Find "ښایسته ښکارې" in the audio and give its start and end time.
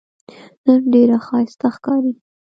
1.25-2.11